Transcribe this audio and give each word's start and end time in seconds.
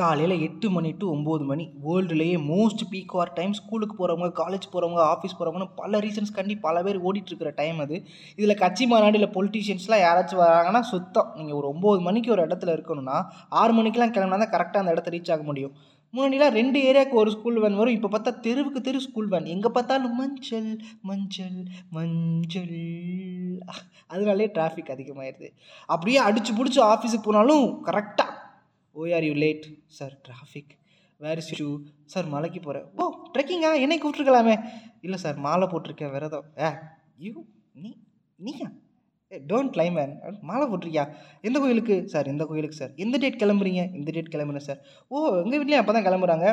காலையில் 0.00 0.34
எட்டு 0.46 0.66
மணி 0.74 0.90
டு 1.00 1.06
ஒம்பது 1.14 1.44
மணி. 1.50 1.64
வேர்ல்டுலேயே 1.84 2.36
மோஸ்ட் 2.50 2.82
பீக் 2.92 3.14
ஆர் 3.20 3.32
டைம் 3.38 3.54
ஸ்கூலுக்கு 3.58 3.94
போகிறவங்க 4.00 4.28
காலேஜ் 4.40 4.66
போகிறவங்க 4.72 5.00
ஆஃபீஸ் 5.12 5.36
போகிறவங்கன்னு 5.38 5.76
பல 5.80 6.00
ரீசன்ஸ் 6.04 6.34
கண்டி 6.38 6.54
பல 6.66 6.82
பேர் 6.86 6.98
ஓடிட்டுருக்கிற 7.08 7.52
டைம் 7.60 7.78
அது. 7.84 7.96
இதில் 8.40 8.60
கட்சி 8.62 8.86
மாநாடு 8.92 9.18
இல்லை 9.20 9.30
பொலிட்டீஷியன்ஸ்லாம் 9.36 10.04
யாராச்சும் 10.06 10.42
வராங்கன்னா 10.44 10.82
சுத்தம். 10.92 11.30
நீங்கள் 11.38 11.58
ஒரு 11.60 11.68
ஒம்பது 11.74 12.02
மணிக்கு 12.08 12.34
ஒரு 12.36 12.44
இடத்துல 12.48 12.74
இருக்கணும்னா 12.78 13.18
ஆறு 13.62 13.74
மணிக்கெலாம் 13.78 14.14
கிளம்புனா 14.16 14.40
தான் 14.44 14.54
கரெக்டாக 14.56 14.84
அந்த 14.84 14.94
இடத்த 14.96 15.14
ரீச் 15.16 15.32
ஆக 15.36 15.44
முடியும். 15.50 15.74
முன்னாடிலாம் 16.14 16.54
ரெண்டு 16.58 16.78
ஏரியாவுக்கு 16.88 17.16
ஒரு 17.22 17.30
ஸ்கூல் 17.34 17.58
வேன் 17.62 17.78
வரும். 17.80 17.96
இப்போ 17.96 18.08
பார்த்தா 18.12 18.30
தெருவுக்கு 18.44 18.80
தெரு 18.86 19.00
ஸ்கூல் 19.06 19.28
வேன் 19.32 19.50
எங்கே 19.54 19.70
பார்த்தாலும் 19.76 20.14
மஞ்சள் 20.20 20.70
மஞ்சள் 21.08 21.58
மஞ்சள். 21.96 22.78
அதனாலே 24.12 24.46
டிராஃபிக் 24.56 24.92
அதிகமாகிடுது 24.94 25.48
அப்படியே 25.92 26.18
அடிச்சு 26.28 26.52
பிடிச்சி 26.58 26.80
ஆஃபீஸுக்கு 26.92 27.26
போனாலும் 27.26 27.66
கரெக்டாக 27.88 28.27
why 28.98 29.12
are 29.12 29.24
you 29.24 29.34
late 29.34 29.66
sir 29.98 30.14
traffic 30.28 30.72
where 31.20 31.38
is 31.38 31.52
you 31.60 31.68
sir 32.04 32.26
மலைக்கு 32.26 32.60
போகிறேன் 32.60 32.86
ஓ 32.96 33.04
ட்ரெக்கிங்கா 33.34 33.70
என்னை 33.80 33.98
கூப்பிட்ருக்கலாமே 33.98 34.56
இல்லை 35.00 35.18
சார் 35.18 35.36
மாலை 35.38 35.66
போட்டிருக்கேன் 35.68 36.12
விரதம். 36.12 36.46
ஏ 36.60 36.70
யூ 37.18 37.32
நீ 37.74 37.90
நீயா? 38.38 38.68
ஏ 39.34 39.38
டோன்ட் 39.48 39.72
கிளைம் 39.72 39.96
மேன் 39.98 40.12
மாலை 40.48 40.66
போட்டிருக்கியா? 40.68 41.02
எந்த 41.46 41.56
கோயிலுக்கு? 41.62 41.96
சார் 42.12 42.28
இந்த 42.32 42.44
கோயிலுக்கு 42.50 42.76
சார்? 42.78 42.92
எந்த 43.04 43.16
டேட் 43.22 43.36
கிளம்புறீங்க? 43.42 43.82
இந்த 43.98 44.10
டேட் 44.16 44.30
கிளம்புறேன் 44.34 44.64
சார்? 44.66 44.78
ஓ 45.10 45.16
எங்கள் 45.42 45.60
வீட்லேயும் 45.60 45.82
அப்போ 45.82 45.92
தான் 45.96 46.06
கிளம்புறாங்க 46.06 46.46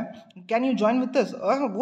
can 0.50 0.66
you 0.68 0.72
join 0.82 1.00
with 1.04 1.20
us 1.22 1.32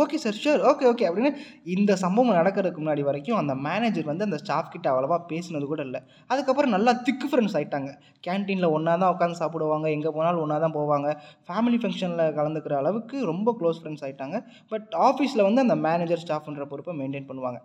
okay 0.03 0.17
sir 0.25 0.37
sure 0.43 0.61
okay 0.71 0.85
okay 0.91 1.05
அப்படின்னு 1.09 1.31
இந்த 1.75 1.95
சம்பவம் 2.03 2.37
நடக்கிறதுக்கு 2.39 2.81
முன்னாடி 2.83 3.05
வரைக்கும் 3.09 3.39
அந்த 3.41 3.55
மேனேஜர் 3.67 4.07
வந்து 4.11 4.27
அந்த 4.27 4.39
ஸ்டாஃப் 4.43 4.71
கிட்ட 4.75 4.87
அவ்வளோவா 4.93 5.17
பேசினது 5.31 5.67
கூட 5.73 5.83
இல்லை. 5.87 6.01
அதுக்கப்புறம் 6.33 6.75
நல்லா 6.77 6.93
திக்கு 7.07 7.29
ஃப்ரெண்ட்ஸ் 7.31 7.57
ஆகிட்டாங்க 7.59 7.91
கேன்டீனில் 8.27 8.73
ஒன்றா 8.77 8.95
தான் 9.03 9.13
உட்காந்து 9.15 9.41
சாப்பிடுவாங்க. 9.43 9.87
எங்கே 9.97 10.11
போனாலும் 10.17 10.43
ஒன்றா 10.45 10.59
தான் 10.65 10.77
போவாங்க 10.79 11.09
ஃபேமிலி 11.49 11.79
ஃபங்க்ஷனில் 11.83 12.35
கலந்துக்கிற 12.39 12.75
அளவுக்கு 12.83 13.15
ரொம்ப 13.31 13.55
க்ளோஸ் 13.61 13.79
ஃப்ரெண்ட்ஸ் 13.83 14.05
ஆகிட்டாங்க 14.07 14.39
பட் 14.73 14.89
ஆஃபீஸில் 15.07 15.47
வந்து 15.47 15.63
அந்த 15.65 15.77
மேனேஜர் 15.87 16.23
ஸ்டாஃப்ன்ற 16.25 16.67
பொறுப்பை 16.73 16.95
மெயின்டைன் 17.01 17.29
பண்ணுவாங்க. 17.31 17.61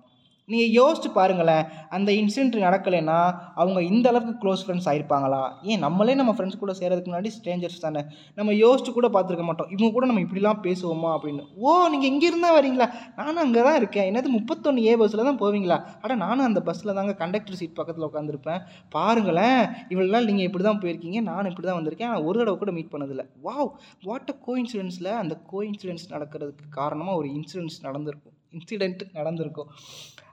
நீங்கள் 0.53 0.73
யோசிச்சு 0.79 1.09
பாருங்களேன் 1.19 1.65
அந்த 1.97 2.11
இன்சிடென்ட் 2.21 2.57
நடக்கலைன்னா 2.67 3.19
அவங்க 3.63 3.79
இந்த 3.91 4.07
அளவுக்கு 4.13 4.35
க்ளோஸ் 4.43 4.63
ஃப்ரெண்ட்ஸ் 4.65 4.89
ஆயிருப்பாங்களா? 4.91 5.41
ஏன் 5.71 5.83
நம்மளே 5.87 6.15
நம்ம 6.21 6.33
ஃப்ரெண்ட்ஸ் 6.37 6.61
கூட 6.63 6.73
சேரதுக்கு 6.81 7.11
முன்னாடி 7.11 7.33
ஸ்ட்ரேஞ்சர்ஸ் 7.37 7.85
தானே? 7.87 8.03
நம்ம 8.39 8.55
யோசிச்சு 8.65 8.93
கூட 8.99 9.09
பார்த்துருக்க 9.17 9.47
மாட்டோம். 9.51 9.71
இவங்க 9.75 9.91
கூட 9.97 10.07
நம்ம 10.11 10.23
இப்படிலாம் 10.27 10.63
பேசுவோமா 10.67 11.11
அப்படின்னு. 11.17 11.45
ஓ 11.65 11.73
நீங்கள் 11.95 12.11
இங்கே 12.13 12.29
இருந்தால் 12.33 12.57
வரீங்களா? 12.59 12.89
நானும் 13.19 13.43
அங்கே 13.45 13.63
தான் 13.69 13.79
இருக்கேன். 13.81 14.09
என்னது 14.13 14.31
முப்பத்தொன்று 14.37 14.87
ஏ 14.89 14.95
பஸ்ஸில் 15.03 15.27
தான் 15.31 15.41
போவீங்களா? 15.45 15.79
அட 16.05 16.17
நானும் 16.25 16.47
அந்த 16.49 16.63
பஸ்ஸில் 16.69 16.97
தாங்க 17.01 17.15
கண்டக்டர் 17.23 17.59
சீட் 17.61 17.77
பக்கத்தில் 17.81 18.09
உட்காந்துருப்பேன் 18.11 18.63
பாருங்களேன் 18.97 19.63
இவ்வளோ 19.93 20.11
நாள் 20.17 20.29
நீங்கள் 20.31 20.49
இப்படி 20.49 20.65
தான் 20.69 20.81
போயிருக்கீங்க 20.85 21.21
நானும் 21.31 21.51
இப்படி 21.53 21.69
தான் 21.71 21.79
வந்திருக்கேன். 21.81 22.11
ஆனால் 22.11 22.27
ஒரு 22.29 22.39
தடவை 22.43 22.57
கூட 22.63 22.73
மீட் 22.79 22.93
பண்ணதில்லை. 22.95 23.27
வாவ் 23.47 23.71
வாட் 24.09 24.33
அ 24.35 24.37
கோ 24.47 24.55
இன்சூரன்ஸில் 24.63 25.13
அந்த 25.23 25.37
கோ 25.53 25.61
இன்சூரன்ஸ் 25.71 26.07
நடக்கிறதுக்கு 26.15 26.67
காரணமாக 26.81 27.21
ஒரு 27.21 27.31
இன்சிடென்ட்ஸ் 27.39 27.81
நடந்திருக்கும். 27.89 28.35
இன்சிடென்ட் 28.57 29.03
நடந்திருக்கும். 29.19 29.71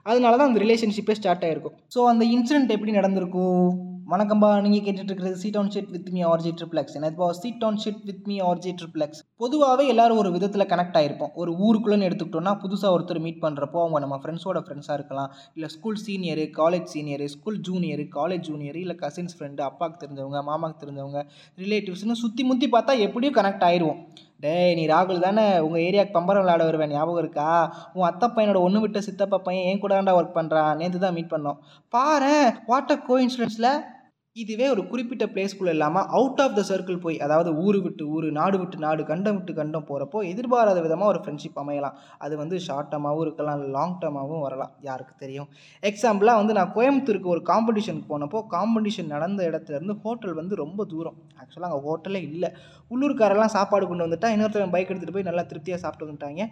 அதனால 0.06 0.36
தான் 0.36 0.50
அந்த 0.50 0.60
ரிலேஷன்ஷிப்பே 0.64 1.16
ஸ்டார்ட் 1.18 1.44
ஆகிருக்கும் 1.46 1.76
ஸோ 1.94 2.00
அந்த 2.12 2.24
இன்சிடென்ட் 2.34 2.74
எப்படி 2.74 2.92
நடந்திருக்கும்? 2.92 3.68
வணக்கம்பா 4.12 4.48
நீங்கள் 4.64 4.82
கேட்டுட்ருக்கிறது 4.86 5.38
seat 5.40 5.56
on 5.60 5.70
shit 5.74 5.88
with 5.94 6.10
me 6.16 6.20
RG 6.32 6.50
Triplex 6.58 6.96
எனக்கு 6.98 7.26
seat 7.38 7.64
on 7.68 7.78
shit 7.84 8.04
with 8.08 8.26
me 8.30 8.36
RG 8.50 8.72
Triplex 8.80 9.20
பொதுவாகவே 9.42 9.84
எல்லாரும் 9.92 10.20
ஒரு 10.22 10.30
விதத்தில் 10.36 10.66
கனெக்ட் 10.72 10.98
ஆகிருப்போம் 11.00 11.32
ஒரு 11.34 11.52
ஊருக்குள்ளேன்னு 11.64 12.06
எடுத்துக்கிட்டோம்னா 12.08 12.52
புதுசாக 12.64 12.94
ஒருத்தர் 12.96 13.20
மீட் 13.24 13.42
பண்ணுறப்போ 13.42 13.80
அவங்க 13.84 14.00
நம்ம 14.04 14.18
ஃப்ரெண்ட்ஸோட 14.22 14.60
ஃப்ரெண்ட்ஸாக 14.66 14.98
இருக்கலாம். 14.98 15.32
இல்லை 15.54 15.70
school 15.74 15.98
senior 16.06 16.44
college 16.60 16.86
senior 16.94 17.26
school 17.34 17.58
junior 17.68 18.04
college 18.18 18.46
junior 18.50 18.78
இல்லை 18.84 18.96
கசின்ஸ் 19.02 19.36
ஃப்ரெண்டு 19.38 19.64
அப்பாவுக்கு 19.70 20.00
தெரிஞ்சவங்க 20.04 20.42
மாமாவுக்கு 20.50 20.82
தெரிஞ்சவங்க 20.84 21.22
ரிலேட்டிவ்ஸ்னு 21.58 22.18
சுற்றி 22.22 22.44
முற்றி 22.44 22.68
பார்த்தா 22.76 22.94
எப்படியும் 23.08 23.36
கனெக்ட் 23.40 23.66
ஆயிடுவோம் 23.70 24.00
டேய் 24.40 24.74
நீ 24.74 24.82
ராகுல் 24.86 25.22
தானே? 25.26 25.44
உங்கள் 25.58 25.82
ஏரியாவுக்கு 25.82 26.16
பம்பரம் 26.16 26.42
விளையாட 26.42 26.64
வருவேன். 26.64 26.90
ஞாபகம் 26.90 27.22
இருக்கா? 27.22 27.50
உன் 27.94 28.08
அத்தை 28.08 28.26
பையனோட 28.28 28.58
ஒன்று 28.60 28.80
விட்ட 28.80 28.98
சித்தப்பா 29.00 29.38
பையன் 29.38 29.68
ஏன் 29.70 29.80
கூட 29.80 29.94
ஒர்க் 30.18 30.36
பண்ணுறான் 30.38 30.76
நேற்று 30.76 30.98
தான் 30.98 31.14
மீட் 31.14 31.32
பண்ணோம் 31.34 31.58
பாரு 31.92 32.34
வாட்டர் 32.66 33.04
கோ 33.06 33.16
இன்சூரன்ஸில் 33.24 33.70
இதுவே 34.36 34.64
ஒரு 34.72 34.82
குறிப்பிட்ட 34.88 35.24
பிளேஸ்க்குள்ளே 35.34 35.72
இல்லாமல் 35.74 36.08
அவுட் 36.16 36.40
ஆஃப் 36.44 36.56
த 36.56 36.62
சர்க்கிள் 36.70 36.98
போய் 37.04 37.16
அதாவது 37.26 37.50
ஊர் 37.62 37.78
விட்டு 37.84 38.04
ஊர் 38.14 38.26
நாடு 38.38 38.56
விட்டு 38.62 38.78
நாடு 38.84 39.02
கண்டம் 39.10 39.36
விட்டு 39.36 39.52
கண்டம் 39.58 39.86
போகிறப்போ 39.90 40.18
எதிர்பாராத 40.32 40.78
விதமாக 40.86 41.12
ஒரு 41.12 41.20
ஃப்ரெண்ட்ஷிப் 41.22 41.60
அமையலாம். 41.62 41.94
அது 42.24 42.34
வந்து 42.40 42.56
ஷார்ட் 42.66 42.90
டேர்மாகவும் 42.92 43.24
இருக்கலாம் 43.26 43.62
லாங் 43.76 43.96
டேர்மாகவும் 44.02 44.42
வரலாம் 44.46 44.72
யாருக்கு 44.88 45.14
தெரியும். 45.22 45.48
எக்ஸாம்பிளாக 45.82 46.40
வந்து 46.40 46.56
நான் 46.58 46.72
கோயம்புத்தூருக்கு 46.76 47.32
ஒரு 47.34 47.42
காம்படிஷனுக்கு 47.52 48.10
போனப்போ 48.12 48.42
காம்படிஷன் 48.56 49.12
நடந்த 49.14 49.40
இடத்துலேருந்து 49.50 49.96
ஹோட்டல் 50.04 50.36
வந்து 50.40 50.56
ரொம்ப 50.64 50.86
தூரம். 50.92 51.16
ஆக்சுவலாக 51.42 51.70
அங்கே 51.70 51.80
ஹோட்டலே 51.88 52.22
இல்லை. 52.30 52.50
உள்ளூர்காரெல்லாம் 52.90 53.54
சாப்பாடு 53.56 53.84
கொண்டு 53.92 54.06
வந்துட்டால் 54.06 54.34
இன்னொருத்தர் 54.34 54.74
பைக் 54.76 54.90
எடுத்துகிட்டு 54.90 55.16
போய் 55.18 55.28
நல்லா 55.30 55.44
திருப்தியாக 55.52 55.80
சாப்பிட்டு 55.84 56.08
வந்துட்டாங்க. 56.08 56.42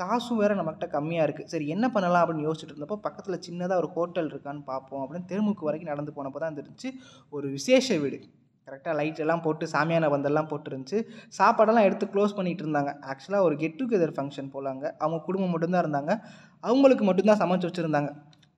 காசும் 0.00 0.40
வேறு 0.42 0.60
நம்மகிட்ட 0.60 0.86
கம்மியாக 0.96 1.26
இருக்குது 1.28 1.50
சரி 1.54 1.66
என்ன 1.74 1.86
பண்ணலாம் 1.96 2.22
அப்படின்னு 2.22 2.46
யோசிச்சுட்டு 2.48 2.74
இருந்தப்போ 2.74 3.00
பக்கத்தில் 3.08 3.42
சின்னதாக 3.48 3.80
ஒரு 3.82 3.90
ஹோட்டல் 3.96 4.30
இருக்கான்னு 4.32 4.64
பார்ப்போம் 4.72 5.02
அப்படின்னு 5.04 5.28
தெருமுக்கு 5.32 5.68
வரைக்கும் 5.68 5.92
நடந்து 5.92 6.16
போனப்போ 6.16 6.40
தான் 6.44 6.58
தெரிஞ்சு 6.60 6.88
ஒரு 7.32 7.48
விசேஷ 7.48 7.96
வீடு. 7.98 8.18
கரெக்டாக 8.66 8.94
லைட் 8.94 9.18
எல்லாம் 9.18 9.42
போட்டு 9.42 9.66
சாமியான 9.66 10.08
பந்தெல்லாம் 10.14 10.50
போட்டுருந்துச்சு. 10.50 10.98
சாப்பாடெல்லாம் 11.38 11.82
எடுத்து 11.82 12.06
க்ளோஸ் 12.06 12.34
பண்ணிகிட்டு 12.36 12.64
இருந்தாங்க. 12.64 12.90
ஆக்சுவலாக 13.10 13.40
ஒரு 13.40 13.56
கெட் 13.56 13.80
டுகெதர் 13.82 14.14
ஃபங்க்ஷன் 14.16 14.50
போலாங்க 14.54 14.84
அவங்க 14.98 15.18
குடும்பம் 15.24 15.50
மட்டும்தான் 15.50 15.84
இருந்தாங்க. 15.84 16.20
அவங்களுக்கு 16.60 17.04
மட்டும்தான் 17.04 17.40
சமைச்சு 17.40 17.68
வச்சுருந்தாங்க. 17.68 18.10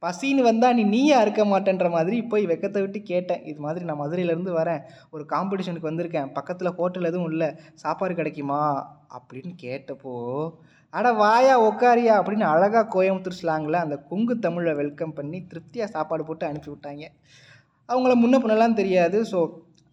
பசின்னு 0.03 0.43
வந்தால் 0.43 0.75
நீ 0.75 0.83
நீயா 0.83 1.21
இருக்க 1.21 1.43
மாட்டேன்ற 1.45 1.91
மாதிரி 1.91 2.23
போய் 2.23 2.47
வெக்கத்தை 2.47 2.81
விட்டு 2.81 3.03
கேட்டேன். 3.03 3.45
இது 3.45 3.61
மாதிரி 3.61 3.85
நான் 3.85 4.01
மதுரையிலேருந்து 4.01 4.53
வரேன். 4.61 4.83
ஒரு 5.11 5.25
காம்படிஷனுக்கு 5.29 5.91
வந்திருக்கேன். 5.91 6.33
பக்கத்தில் 6.33 6.75
ஹோட்டல் 6.75 7.05
எதுவும் 7.05 7.31
இல்லை. 7.31 7.49
சாப்பாடு 7.75 8.15
கிடைக்குமா? 8.15 8.63
அப்படின்னு 9.17 9.53
கேட்டப்போ 9.63 10.15
அட 10.91 11.13
வாயா 11.13 11.55
உக்காரியா? 11.63 12.15
அப்படின்னு 12.21 12.47
அழகாக 12.55 12.85
கோயம்புத்தூர் 12.95 13.41
ஸ்லாங்கில் 13.43 13.83
அந்த 13.85 13.97
கொங்கு 13.97 14.39
தமிழை 14.39 14.75
வெல்கம் 14.75 15.13
பண்ணி 15.13 15.47
திருப்தியாக 15.47 15.91
சாப்பாடு 15.91 16.25
போட்டு 16.25 16.47
அனுப்பி 16.47 16.71
விட்டாங்க 16.71 17.07
அவங்கள 17.89 18.13
முன்ன 18.15 18.39
பின்னலாம் 18.39 18.75
தெரியாது. 18.75 19.25
ஸோ 19.25 19.39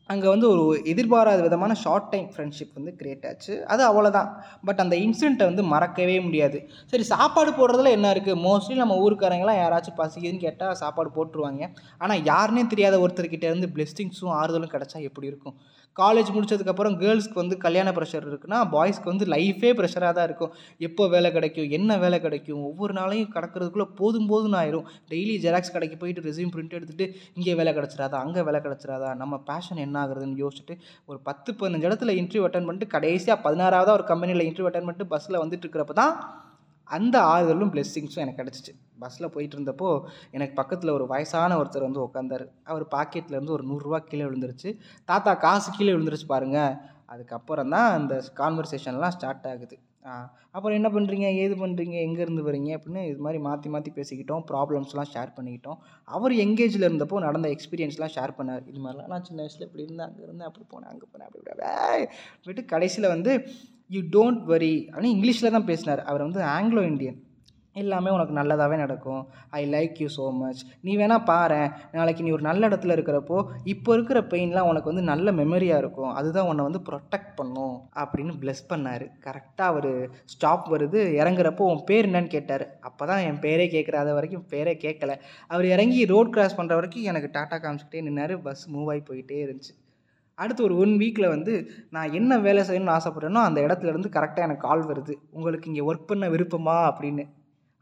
அங்கே 0.10 0.28
வந்து 0.32 0.48
ஒரு 0.54 0.64
எதிர்பாராத 0.92 1.42
விதமான 1.46 1.74
ஷார்ட் 1.84 2.10
டைம் 2.14 2.28
ஃப்ரெண்ட்ஷிப் 2.34 2.78
வந்து 2.78 2.92
க்ரியேட் 3.00 3.26
ஆச்சு. 3.30 3.54
அது 3.74 3.82
அவ்வளோதான் 3.90 4.30
பட் 4.68 4.82
அந்த 4.84 4.96
இன்சிடெண்ட்டை 5.06 5.46
வந்து 5.50 5.64
மறக்கவே 5.74 6.18
முடியாது. 6.28 6.60
சரி 6.92 7.06
சாப்பாடு 7.14 7.52
போடுறதுல 7.60 7.92
என்ன 7.98 8.14
இருக்குது 8.16 8.42
மோஸ்ட்லி 8.48 8.78
நம்ம 8.84 8.98
ஊருக்காரங்களாம் 9.04 9.62
யாராச்சும் 9.64 10.00
பசிக்குதுன்னு 10.02 10.46
கேட்டால் 10.48 10.80
சாப்பாடு 10.84 11.12
போட்டுருவாங்க. 11.18 11.70
ஆனால் 12.06 12.24
யாருன்னே 12.32 12.66
தெரியாத 12.74 12.98
ஒருத்தர்கிட்ட 13.04 13.48
இருந்து 13.52 13.70
பிளெஸ்டிங்ஸும் 13.78 14.36
ஆறுதலும் 14.40 14.74
கிடச்சா 14.76 15.00
எப்படி 15.10 15.32
இருக்கும்? 15.34 15.56
காலேஜ் 16.00 16.30
முடிச்சதுக்கப்புறம் 16.36 16.94
கேர்ள்ஸ்க்கு 17.00 17.40
வந்து 17.42 17.56
கல்யாண 17.64 17.90
ப்ரெஷர் 17.96 18.28
இருக்குன்னா 18.28 18.60
பாய்ஸ்க்கு 18.74 19.10
வந்து 19.12 19.26
லைஃபே 19.34 19.72
ப்ரெஷராக 19.80 20.14
தான் 20.18 20.28
இருக்கும். 20.30 20.52
எப்போ 20.88 21.04
வேலை 21.14 21.30
கிடைக்கும்? 21.38 21.68
என்ன 21.78 21.98
வேலை 22.04 22.18
கிடைக்கும்? 22.26 22.62
ஒவ்வொரு 22.70 22.94
நாளையும் 23.00 23.32
கிடக்கிறதுக்குள்ளே 23.34 23.88
போதும் 24.00 24.30
போதும்னு 24.30 24.58
ஆயிரும். 24.62 24.86
டெய்லி 25.12 25.36
ஜெராக்ஸ் 25.46 25.74
கடைக்கு 25.76 25.98
போயிட்டு 26.04 26.26
ரெசியூம் 26.28 26.54
பிரிண்ட் 26.54 26.78
எடுத்துகிட்டு 26.78 27.08
இங்கே 27.38 27.56
வேலை 27.62 27.74
கிடச்சிடாதா? 27.80 28.20
அங்கே 28.28 28.44
வேலை 28.50 28.62
கிடச்சிடாதா? 28.68 29.10
நம்ம 29.24 29.42
பேஷன் 29.50 29.84
என்ன? 29.88 29.91
என்ன 29.91 30.03
ஆகுறதுன்னு 30.06 30.44
யோசிச்சுட்டு 30.46 30.75
ஒரு 31.12 31.19
பத்து 31.29 31.52
பதினஞ்சு 31.62 31.90
இடத்துல 31.90 32.13
இன்டர்வியூ 32.22 32.46
அட்டன் 32.50 32.68
பண்ணிட்டு 32.69 32.94
கடைசியாக 32.96 33.44
பதினாறாவதாக 33.47 34.00
ஒரு 34.00 34.07
கம்பெனியில் 34.12 34.47
இன்டர்வியூ 34.50 34.69
அட்டன் 34.72 34.88
பண்ணிட்டு 34.88 35.12
பஸ்ஸில் 35.13 35.44
வந்துட்டு 35.44 35.66
இருக்கிறப்ப 35.66 35.96
தான் 36.03 36.16
அந்த 36.90 37.18
ஆறுதலும் 37.34 37.69
பிளெஸ்ஸிங்ஸும் 37.74 38.24
எனக்கு 38.24 38.41
கிடச்சிச்சு. 38.41 38.72
பஸ்ஸில் 39.02 39.31
போயிட்டு 39.35 39.56
இருந்தப்போ 39.57 39.90
எனக்கு 40.38 40.53
பக்கத்தில் 40.59 40.96
ஒரு 40.96 41.06
வயசான 41.12 41.57
ஒருத்தர் 41.59 41.85
வந்து 41.88 42.02
உட்காந்தாரு 42.06 42.46
அவர் 42.72 42.85
பாக்கெட்லேருந்து 42.96 43.56
ஒரு 43.57 43.63
நூறுரூவா 43.69 44.00
கீழே 44.09 44.25
விழுந்துருச்சு. 44.28 44.69
தாத்தா 45.09 45.34
காசு 45.46 45.69
கீழே 45.78 45.94
விழுந்துருச்சு 45.96 46.28
பாருங்கள் 46.34 46.75
அதுக்கப்புறம் 47.13 47.72
தான் 47.75 47.90
அந்த 48.00 48.16
கான்வர்சேஷன்லாம் 48.41 49.16
ஸ்டார்ட் 49.18 49.47
ஆகுது. 49.53 49.78
அப்புறம் 50.56 50.76
என்ன 50.80 50.90
பண்ணுறீங்க 50.96 51.28
ஏது 51.44 51.56
பண்ணுறீங்க 51.64 51.96
எங்கேருந்து 52.06 52.44
வரீங்க 52.48 52.70
அப்படின்னு 52.78 53.02
இது 53.12 53.20
மாதிரி 53.26 53.40
மாற்றி 53.48 53.70
மாற்றி 53.74 53.92
பேசிக்கிட்டோம். 53.98 54.44
ப்ராப்ளம்ஸ்லாம் 54.52 55.10
ஷேர் 55.14 55.36
பண்ணிக்கிட்டோம். 55.38 55.80
அவர் 56.16 56.36
எங்கேஜில் 56.46 56.88
இருந்தப்போ 56.90 57.20
நடந்த 57.28 57.50
எக்ஸ்பீரியன்ஸ்லாம் 57.56 58.14
ஷேர் 58.18 58.38
பண்ணார். 58.40 58.64
இது 58.72 58.80
மாதிரிலாம் 58.86 59.12
நான் 59.16 59.28
சின்ன 59.30 59.42
வயசில் 59.46 59.68
இப்படி 59.68 59.86
இருந்தேன் 59.88 60.08
அங்கே 60.10 60.24
இருந்தேன் 60.28 60.50
அப்படி 60.50 60.66
போனேன் 60.74 60.92
அங்கே 60.94 61.08
போனேன் 61.12 61.28
அப்படி 61.30 61.44
விட்டு 62.50 62.64
கடைசியில் 62.74 63.14
வந்து 63.16 63.34
யூ 63.96 64.02
டோன்ட் 64.16 64.44
வரி 64.53 64.74
அப்படின்னு 64.92 65.16
இங்கிலீஷில் 65.18 65.56
தான் 65.58 65.70
பேசினார். 65.72 66.04
அவர் 66.09 66.26
வந்து 66.28 66.42
ஆங்கிலோ 66.56 66.84
இண்டியன் 66.92 67.20
எல்லாமே 67.76 68.09
உனக்கு 68.09 68.34
நல்லதாகவே 68.38 68.78
நடக்கும். 68.78 69.22
I 69.50 69.62
like 69.73 70.00
you 70.00 70.08
so 70.16 70.26
much 70.40 70.62
நீ 70.82 70.91
வேணால் 70.97 71.23
பாரு 71.23 71.59
நாளைக்கு 71.91 72.23
நீ 72.23 72.32
ஒரு 72.32 72.41
நல்ல 72.41 72.68
இடத்துல 72.70 72.96
இருக்கிறப்போ 72.97 73.38
இப்போ 73.64 73.94
இருக்கிற 73.94 74.22
பெயின்லாம் 74.34 74.70
உனக்கு 74.72 74.91
வந்து 74.91 75.06
நல்ல 75.12 75.32
மெமரியாக 75.32 75.82
இருக்கும். 75.84 76.12
அதுதான் 76.20 76.47
உன்னை 76.47 76.64
வந்து 76.64 76.82
ப்ரொடெக்ட் 76.90 77.32
பண்ணும் 77.35 77.76
அப்படின்னு 78.03 78.34
ப்ளெஸ் 78.41 78.64
பண்ணார். 78.70 79.06
கரெக்டாக 79.28 79.72
அவர் 79.73 79.91
ஸ்டாப் 80.26 80.68
வருது. 80.73 81.02
இறங்குறப்போ 81.22 81.70
உன் 81.73 81.84
பேர் 81.84 82.08
என்னன்னு 82.09 82.28
கேட்டார். 82.28 82.66
அப்போ 82.82 83.06
தான் 83.06 83.23
என் 83.29 83.41
பேரே 83.46 83.68
கேட்குற 83.76 83.97
அது 84.03 84.14
வரைக்கும் 84.14 84.46
பேரே 84.50 84.76
கேட்கல 84.85 85.16
அவர் 85.47 85.66
இறங்கி 85.66 86.06
ரோட் 86.06 86.34
கிராஸ் 86.34 86.58
பண்ணுற 86.59 86.73
வரைக்கும் 86.73 87.03
எனக்கு 87.03 87.29
டாட்டா 87.38 87.58
காமிச்சிக்கிட்டே 87.64 88.06
நின்னார். 88.09 88.35
பஸ் 88.41 88.66
மூவ் 88.73 88.90
ஆகி 88.90 89.03
போயிட்டே 89.12 89.40
இருந்துச்சு. 89.46 89.73
அடுத்து 90.38 90.64
ஒரு 90.64 90.76
ஒன் 90.78 90.94
வீக்கில் 90.97 91.34
வந்து 91.35 91.53
நான் 91.90 92.14
என்ன 92.14 92.38
வேலை 92.40 92.62
செய்யணும்னு 92.64 92.96
ஆசைப்பட்றேனோ 92.97 93.41
அந்த 93.47 93.59
இடத்துலேருந்து 93.62 94.09
கரெக்டாக 94.18 94.47
எனக்கு 94.47 94.68
கால் 94.68 94.84
வருது. 94.85 95.14
உங்களுக்கு 95.32 95.70
இங்கே 95.72 95.84
ஒர்க் 95.90 96.09
பண்ண 96.12 96.28
விருப்பமா? 96.29 96.78
அப்படின்னு. 96.91 97.26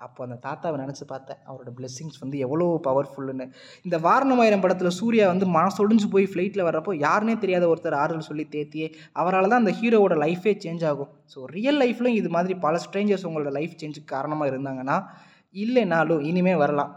அப்போ 0.06 0.20
அந்த 0.26 0.38
தாத்தாவை 0.46 0.78
நினச்சி 0.82 1.06
பார்த்தேன். 1.12 1.40
அவரோட 1.50 1.72
பிளெஸ்ஸிங்ஸ் 1.78 2.20
வந்து 2.24 2.38
எவ்வளோ 2.46 2.68
பவர்ஃபுல்லுன்னு 2.88 3.46
இந்த 3.88 3.98
வாரணமாயிரம் 4.08 4.64
படத்தில் 4.64 4.98
சூர்யா 5.00 5.26
வந்து 5.34 5.48
மனசொடிஞ்சு 5.58 6.08
போய் 6.16 6.28
ஃப்ளைட்டில் 6.32 6.66
வர்றப்போ 6.68 6.94
யாருனே 7.06 7.36
தெரியாத 7.44 7.68
ஒருத்தர் 7.74 8.00
ஆறுதல் 8.02 8.28
சொல்லி 8.30 8.46
தேத்தியே 8.56 8.90
அவரால் 9.22 9.52
தான் 9.52 9.62
அந்த 9.64 9.74
ஹீரோவோட 9.82 10.18
லைஃபே 10.26 10.54
சேஞ்ச் 10.66 10.86
ஆகும். 10.92 11.12
ஸோ 11.34 11.42
ரியல் 11.58 11.80
லைஃப்லையும் 11.84 12.20
இது 12.22 12.32
மாதிரி 12.38 12.56
பல 12.66 12.82
ஸ்ட்ரேஞ்சர்ஸ் 12.86 13.28
உங்களோட 13.30 13.54
லைஃப் 13.60 13.80
சேஞ்சுக்கு 13.84 14.14
காரணமாக 14.16 14.52
இருந்தாங்கன்னா 14.54 14.98
இல்லைனாலும் 15.56 16.24
இனிமேல் 16.32 16.62
வரலாம். 16.64 16.92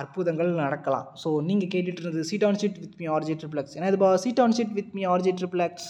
அற்புதங்கள் 0.00 0.48
நடக்கலாம். 0.64 1.06
ஸோ 1.22 1.28
நீங்கள் 1.48 1.70
கேட்டுட்டு 1.74 2.02
இருந்தது 2.02 2.24
seat 2.30 2.46
on 2.46 2.58
seat 2.62 2.80
with 2.84 2.96
me 3.02 3.06
RG 3.16 3.34
Triplex 3.42 3.76
ஏன்னா 3.78 3.90
இது 3.92 4.10
seat 4.24 4.42
on 4.44 4.56
seat 4.58 4.74
with 4.78 4.94
me 4.98 5.04
RG 5.14 5.32
Triplex 5.40 5.88